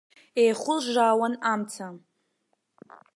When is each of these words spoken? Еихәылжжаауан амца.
Еихәылжжаауан 0.41 1.33
амца. 1.51 1.87